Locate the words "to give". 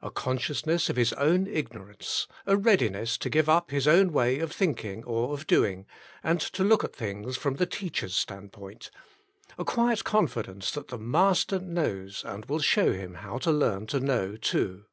3.18-3.46